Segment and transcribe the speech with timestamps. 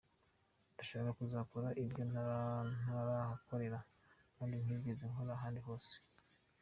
[0.73, 3.79] Ndashaka kuzakora ibyo ntarahakora
[4.35, 5.93] kandi ntigeze nkora ahandi hose.